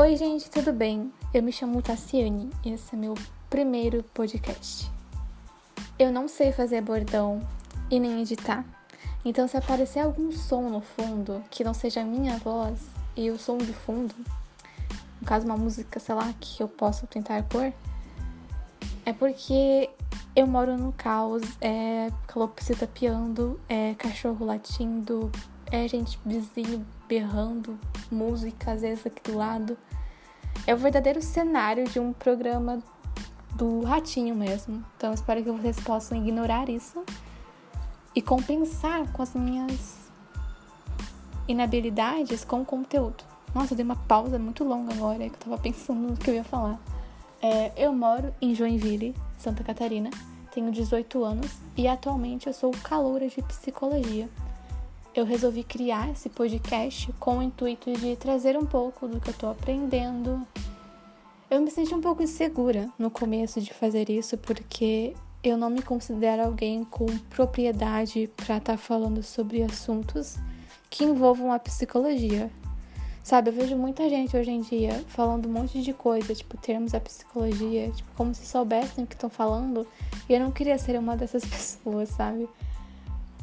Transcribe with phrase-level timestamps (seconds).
[0.00, 1.12] Oi, gente, tudo bem?
[1.34, 3.14] Eu me chamo Tassiane e esse é meu
[3.50, 4.88] primeiro podcast.
[5.98, 7.40] Eu não sei fazer bordão
[7.90, 8.64] e nem editar,
[9.24, 12.78] então se aparecer algum som no fundo que não seja a minha voz
[13.16, 14.14] e o som de fundo,
[15.20, 17.72] no caso uma música, sei lá, que eu posso tentar pôr,
[19.04, 19.90] é porque
[20.36, 25.28] eu moro no caos, é calopsita piando, é cachorro latindo,
[25.72, 27.76] é gente vizinho berrando,
[28.12, 29.76] música às vezes aqui do lado.
[30.66, 32.82] É o verdadeiro cenário de um programa
[33.54, 34.84] do ratinho mesmo.
[34.96, 37.04] Então espero que vocês possam ignorar isso
[38.14, 40.10] e compensar com as minhas
[41.46, 43.24] inabilidades com o conteúdo.
[43.54, 46.34] Nossa, eu dei uma pausa muito longa agora que eu tava pensando no que eu
[46.34, 46.78] ia falar.
[47.40, 50.10] É, eu moro em Joinville, Santa Catarina,
[50.52, 54.28] tenho 18 anos e atualmente eu sou caloura de psicologia.
[55.18, 59.34] Eu resolvi criar esse podcast com o intuito de trazer um pouco do que eu
[59.34, 60.46] tô aprendendo.
[61.50, 65.82] Eu me senti um pouco insegura no começo de fazer isso porque eu não me
[65.82, 70.36] considero alguém com propriedade para estar tá falando sobre assuntos
[70.88, 72.48] que envolvam a psicologia.
[73.24, 76.92] Sabe, eu vejo muita gente hoje em dia falando um monte de coisa, tipo, termos
[76.92, 79.84] da psicologia, tipo, como se soubessem o que estão falando.
[80.28, 82.48] E eu não queria ser uma dessas pessoas, sabe?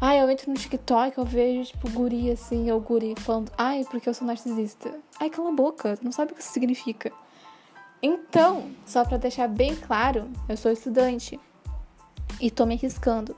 [0.00, 4.08] Ai, eu entro no TikTok, eu vejo, tipo, guri assim, ou guri falando, ai, porque
[4.08, 4.98] eu sou narcisista.
[5.20, 7.12] Ai, cala a boca, não sabe o que isso significa.
[8.02, 11.38] Então, só para deixar bem claro, eu sou estudante
[12.40, 13.36] e tô me arriscando.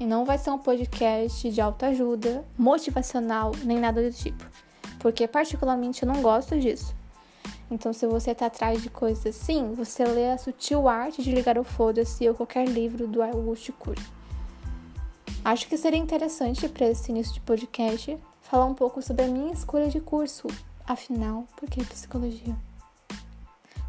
[0.00, 4.44] E não vai ser um podcast de autoajuda, motivacional, nem nada do tipo
[5.02, 6.94] porque particularmente eu não gosto disso.
[7.68, 11.58] Então, se você tá atrás de coisas assim, você lê A Sutil Arte de Ligar
[11.58, 14.00] o Foda-se ou qualquer livro do Augusto Cury.
[15.44, 19.52] Acho que seria interessante para esse início de podcast falar um pouco sobre a minha
[19.52, 20.46] escolha de curso.
[20.86, 22.54] Afinal, por que psicologia?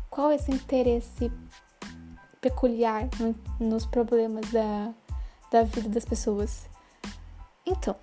[0.09, 1.31] Qual é esse interesse
[2.41, 3.07] peculiar
[3.59, 4.91] nos problemas da,
[5.51, 6.67] da vida das pessoas?
[7.63, 7.95] Então,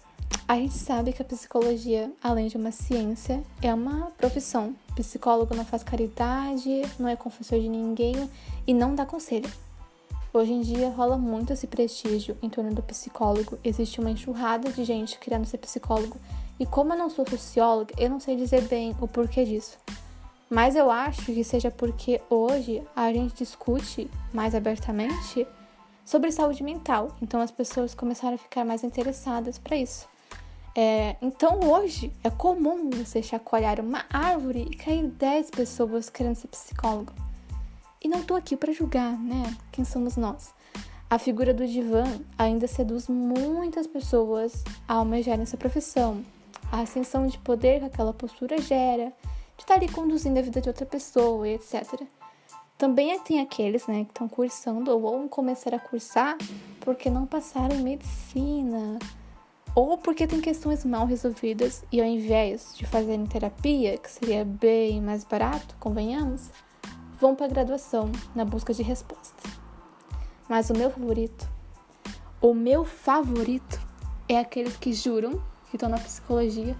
[0.46, 4.76] a gente sabe que a psicologia, além de uma ciência, é uma profissão.
[4.94, 8.30] Psicólogo não faz caridade, não é confessor de ninguém
[8.64, 9.50] e não dá conselho.
[10.32, 13.58] Hoje em dia rola muito esse prestígio em torno do psicólogo.
[13.64, 16.16] Existe uma enxurrada de gente querendo ser psicólogo.
[16.58, 19.76] E como eu não sou socióloga, eu não sei dizer bem o porquê disso.
[20.48, 25.44] Mas eu acho que seja porque hoje a gente discute mais abertamente
[26.04, 27.10] sobre saúde mental.
[27.20, 30.08] Então as pessoas começaram a ficar mais interessadas para isso.
[30.76, 36.46] É, então hoje é comum você chacoalhar uma árvore e cair 10 pessoas querendo ser
[36.46, 37.29] psicólogo.
[38.02, 39.54] E não tô aqui para julgar, né?
[39.70, 40.54] Quem somos nós?
[41.10, 42.04] A figura do divã
[42.38, 46.22] ainda seduz muitas pessoas a almejarem essa profissão.
[46.72, 49.12] A ascensão de poder que aquela postura gera,
[49.54, 52.00] de estar ali conduzindo a vida de outra pessoa etc.
[52.78, 56.38] Também tem aqueles né, que estão cursando ou vão começar a cursar
[56.80, 58.98] porque não passaram em medicina,
[59.74, 65.02] ou porque tem questões mal resolvidas e ao invés de fazerem terapia, que seria bem
[65.02, 66.50] mais barato, convenhamos,
[67.20, 69.48] vão para a graduação na busca de resposta.
[70.48, 71.48] Mas o meu favorito,
[72.40, 73.80] o meu favorito
[74.28, 76.76] é aqueles que juram que estão na psicologia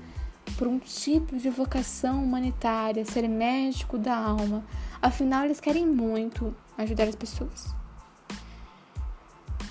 [0.57, 4.65] por um tipo de vocação humanitária, ser médico da alma.
[5.01, 7.75] Afinal, eles querem muito ajudar as pessoas.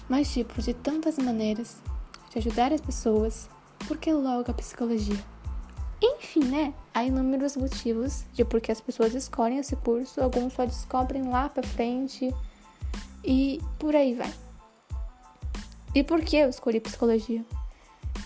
[0.08, 1.82] Mas, tipo, de tantas maneiras,
[2.30, 3.50] de ajudar as pessoas,
[3.88, 5.24] porque logo a psicologia?
[6.02, 6.74] Enfim, né?
[6.94, 11.50] Há inúmeros motivos de por que as pessoas escolhem esse curso, alguns só descobrem lá
[11.50, 12.34] pra frente
[13.24, 14.34] e por aí vai.
[15.94, 17.44] E por que eu escolhi psicologia?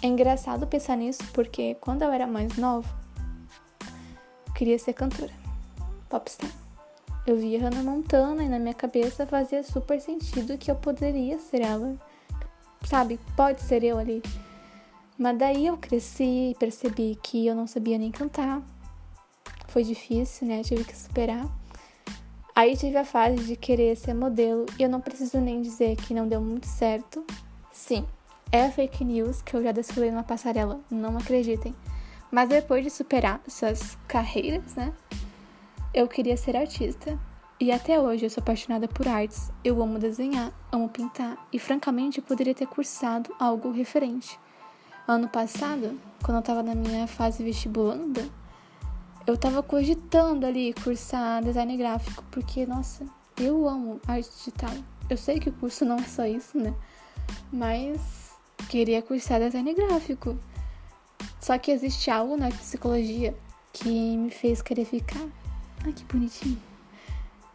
[0.01, 2.87] É engraçado pensar nisso porque quando eu era mais nova,
[4.47, 5.33] eu queria ser cantora,
[6.09, 6.51] popstar.
[7.25, 11.61] Eu via Hannah Montana e na minha cabeça fazia super sentido que eu poderia ser
[11.61, 11.97] ela
[12.85, 14.21] sabe, pode ser eu ali.
[15.17, 18.61] Mas daí eu cresci e percebi que eu não sabia nem cantar.
[19.67, 20.61] Foi difícil, né?
[20.63, 21.45] tive que superar.
[22.55, 26.13] Aí tive a fase de querer ser modelo e eu não preciso nem dizer que
[26.13, 27.25] não deu muito certo.
[27.71, 28.05] Sim,
[28.51, 31.73] é fake news que eu já desfilei numa passarela, não acreditem.
[32.31, 34.93] Mas depois de superar essas carreiras, né?
[35.93, 37.19] Eu queria ser artista.
[37.59, 39.51] E até hoje eu sou apaixonada por artes.
[39.63, 44.39] Eu amo desenhar, amo pintar e francamente poderia ter cursado algo referente.
[45.07, 48.27] Ano passado, quando eu tava na minha fase vestibulanda,
[49.27, 53.05] eu tava cogitando ali cursar design gráfico, porque nossa,
[53.37, 54.73] eu amo arte digital.
[55.09, 56.73] Eu sei que o curso não é só isso, né?
[57.51, 58.31] Mas
[58.69, 60.37] queria cursar design gráfico.
[61.39, 63.35] Só que existe algo na psicologia
[63.73, 65.27] que me fez querer ficar
[65.85, 66.61] Ai, que bonitinho.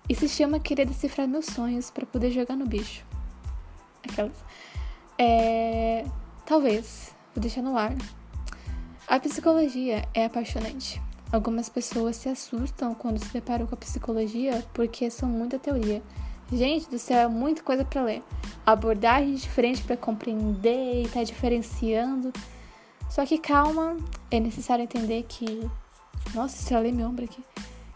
[0.08, 3.04] E se chama Querer Decifrar Meus Sonhos para poder jogar no bicho.
[4.06, 4.44] Aquelas.
[5.18, 6.04] É.
[6.44, 7.14] Talvez.
[7.34, 7.94] Vou deixar no ar.
[9.06, 11.00] A psicologia é apaixonante.
[11.30, 16.02] Algumas pessoas se assustam quando se deparam com a psicologia porque são muita teoria.
[16.50, 18.22] Gente do céu, é muita coisa para ler.
[18.64, 22.32] Abordagens diferentes para compreender e estar tá diferenciando.
[23.10, 23.96] Só que calma,
[24.30, 25.68] é necessário entender que.
[26.34, 27.42] Nossa, estralei meu ombro aqui.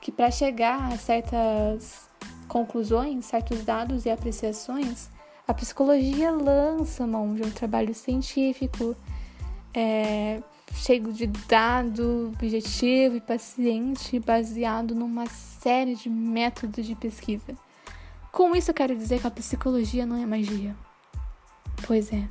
[0.00, 2.08] Que para chegar a certas
[2.46, 5.10] conclusões, certos dados e apreciações,
[5.48, 8.94] a psicologia lança mão de um trabalho científico,
[9.74, 10.42] é,
[10.74, 17.56] cheio de dado objetivo e paciente, baseado numa série de métodos de pesquisa.
[18.30, 20.74] Com isso, eu quero dizer que a psicologia não é magia.
[21.86, 22.26] Pois é.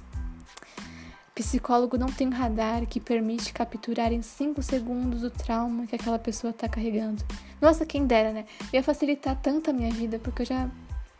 [1.33, 6.51] Psicólogo não tem radar que permite capturar em 5 segundos o trauma que aquela pessoa
[6.51, 7.23] está carregando.
[7.59, 8.45] Nossa, quem dera, né?
[8.73, 10.69] Ia facilitar tanto a minha vida, porque eu já.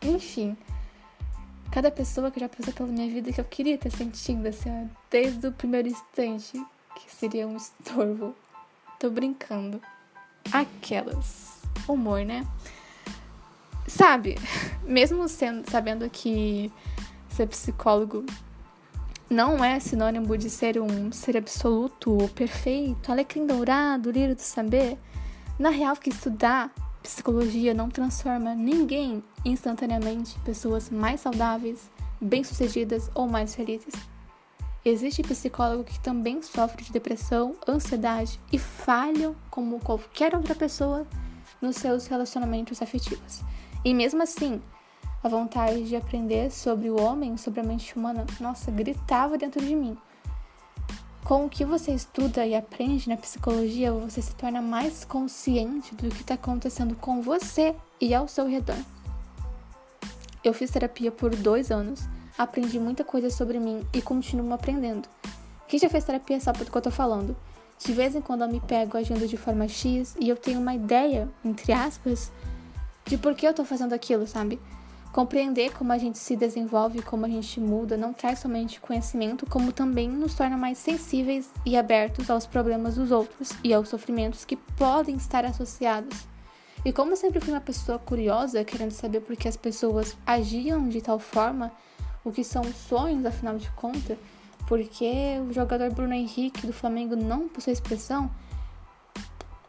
[0.02, 0.56] Enfim.
[1.72, 5.46] Cada pessoa que já passou pela minha vida que eu queria ter sentido, assim, desde
[5.46, 6.52] o primeiro instante
[6.94, 8.36] que seria um estorvo.
[9.00, 9.80] Tô brincando.
[10.52, 11.62] Aquelas.
[11.88, 12.46] Humor, né?
[13.88, 14.36] Sabe,
[14.84, 16.70] mesmo sendo, sabendo que
[17.30, 18.26] ser psicólogo
[19.30, 24.98] não é sinônimo de ser um ser absoluto ou perfeito, alecrim dourado, lírio do saber,
[25.58, 26.70] na real que estudar
[27.02, 31.90] psicologia não transforma ninguém instantaneamente em pessoas mais saudáveis,
[32.20, 33.94] bem-sucedidas ou mais felizes.
[34.84, 41.06] Existe psicólogo que também sofre de depressão, ansiedade e falham como qualquer outra pessoa
[41.60, 43.42] nos seus relacionamentos afetivos.
[43.84, 44.60] E mesmo assim,
[45.22, 49.74] a vontade de aprender sobre o homem, sobre a mente humana, nossa, gritava dentro de
[49.74, 49.96] mim.
[51.32, 56.10] Com o que você estuda e aprende na psicologia, você se torna mais consciente do
[56.10, 58.76] que está acontecendo com você e ao seu redor.
[60.44, 62.06] Eu fiz terapia por dois anos
[62.36, 65.08] aprendi muita coisa sobre mim e continuo aprendendo.
[65.66, 67.34] Quem já fez terapia sabe do que eu tô falando.
[67.78, 70.74] De vez em quando eu me pego agindo de forma X e eu tenho uma
[70.74, 72.30] ideia, entre aspas,
[73.06, 74.60] de por que eu tô fazendo aquilo, sabe?
[75.12, 79.70] Compreender como a gente se desenvolve, como a gente muda, não traz somente conhecimento, como
[79.70, 84.56] também nos torna mais sensíveis e abertos aos problemas dos outros e aos sofrimentos que
[84.56, 86.26] podem estar associados.
[86.82, 90.88] E como eu sempre fui uma pessoa curiosa, querendo saber por que as pessoas agiam
[90.88, 91.70] de tal forma,
[92.24, 94.16] o que são sonhos, afinal de contas,
[94.66, 95.12] porque
[95.46, 98.30] o jogador Bruno Henrique do Flamengo não possui expressão.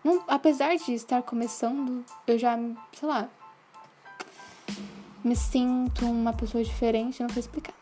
[0.02, 2.58] Não, apesar de estar começando, eu já,
[2.94, 3.30] sei lá,
[5.24, 7.74] me sinto uma pessoa diferente, não sei explicar.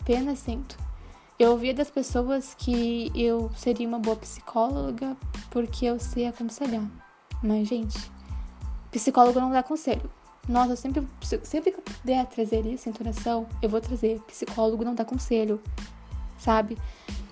[0.00, 0.76] Apenas sinto.
[1.38, 5.16] Eu ouvia das pessoas que eu seria uma boa psicóloga
[5.50, 6.84] porque eu sei aconselhar.
[7.42, 7.98] Mas, gente,
[8.90, 10.10] psicólogo não dá conselho.
[10.48, 11.06] Nossa, eu sempre,
[11.42, 14.20] sempre que eu puder trazer isso, entonação, eu vou trazer.
[14.22, 15.60] Psicólogo não dá conselho,
[16.38, 16.78] sabe?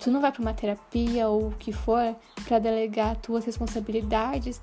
[0.00, 2.14] Tu não vai para uma terapia ou o que for
[2.44, 4.60] para delegar tuas responsabilidades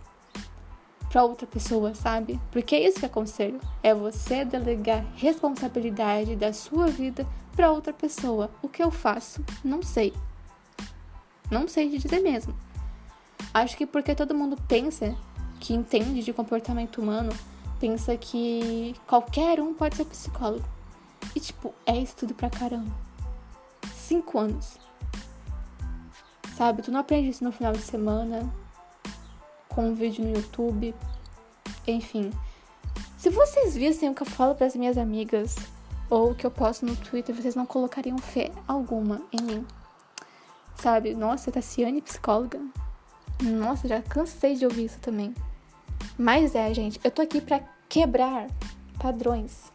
[1.11, 2.39] para outra pessoa, sabe?
[2.51, 3.59] Porque é isso que é conselho.
[3.83, 8.49] É você delegar responsabilidade da sua vida para outra pessoa.
[8.61, 9.43] O que eu faço?
[9.61, 10.13] Não sei.
[11.51, 12.55] Não sei de dizer mesmo.
[13.53, 15.13] Acho que porque todo mundo pensa
[15.59, 17.31] que entende de comportamento humano,
[17.77, 20.65] pensa que qualquer um pode ser psicólogo.
[21.35, 22.91] E, tipo, é estudo pra caramba.
[23.93, 24.77] Cinco anos.
[26.55, 26.81] Sabe?
[26.81, 28.49] Tu não aprende isso no final de semana,
[29.73, 30.93] com um vídeo no YouTube.
[31.87, 32.31] Enfim.
[33.17, 35.55] Se vocês vissem o que eu falo para as minhas amigas,
[36.09, 39.67] ou o que eu posto no Twitter, vocês não colocariam fé alguma em mim.
[40.75, 41.13] Sabe?
[41.13, 42.59] Nossa, Tassiane, psicóloga.
[43.41, 45.33] Nossa, já cansei de ouvir isso também.
[46.17, 48.47] Mas é, gente, eu tô aqui para quebrar
[48.99, 49.71] padrões.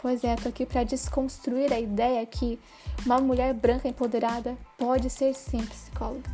[0.00, 2.60] Pois é, tô aqui para desconstruir a ideia que
[3.04, 6.30] uma mulher branca empoderada pode ser sim psicóloga.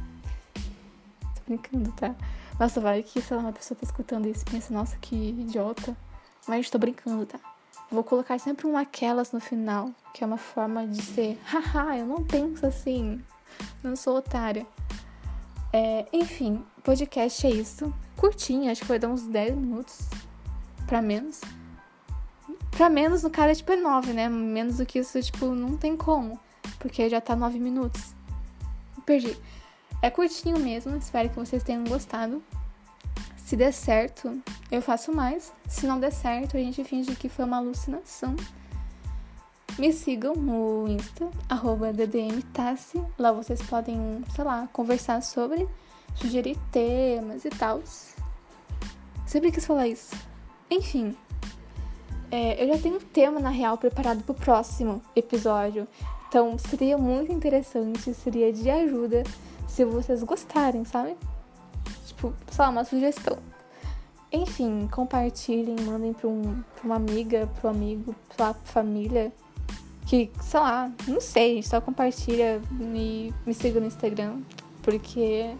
[1.35, 2.14] Tô brincando, tá?
[2.59, 5.97] Nossa, vai que, sei lá, uma pessoa tá escutando isso e pensa, nossa, que idiota.
[6.47, 7.38] Mas tô brincando, tá?
[7.90, 12.06] Vou colocar sempre um aquelas no final, que é uma forma de ser, haha, eu
[12.06, 13.23] não penso assim,
[13.82, 14.66] não sou otária.
[15.73, 17.92] É, enfim, podcast é isso.
[18.16, 20.09] Curtinho, acho que vai dar uns 10 minutos.
[20.87, 21.40] Pra menos.
[22.71, 24.28] Pra menos, no cara, tipo, é 9, né?
[24.28, 26.38] Menos do que isso, tipo, não tem como.
[26.78, 28.14] Porque já tá 9 minutos.
[29.06, 29.37] Perdi.
[30.02, 32.42] É curtinho mesmo, espero que vocês tenham gostado.
[33.37, 35.52] Se der certo, eu faço mais.
[35.68, 38.35] Se não der certo, a gente finge que foi uma alucinação.
[39.78, 43.00] Me sigam no Insta, arroba ddmtassi.
[43.16, 45.68] Lá vocês podem, sei lá, conversar sobre,
[46.16, 47.80] sugerir temas e tal.
[49.25, 50.16] Sempre quis falar isso.
[50.68, 51.16] Enfim.
[52.28, 55.87] É, eu já tenho um tema, na real, preparado pro próximo episódio.
[56.28, 59.23] Então, seria muito interessante, seria de ajuda
[59.72, 61.16] se vocês gostarem, sabe?
[62.06, 63.38] Tipo, só uma sugestão.
[64.30, 69.32] Enfim, compartilhem, mandem pra, um, pra uma amiga, pro amigo, pra família.
[70.06, 74.42] Que, sei lá, não sei, só compartilha e me siga no Instagram.
[74.82, 75.54] Porque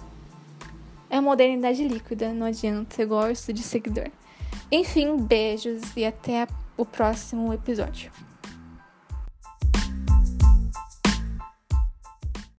[1.09, 4.11] é modernidade líquida, não adianta, eu gosto de seguidor.
[4.71, 8.12] Enfim, beijos e até o próximo episódio.